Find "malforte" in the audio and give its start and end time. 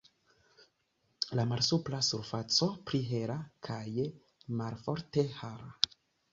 4.65-5.31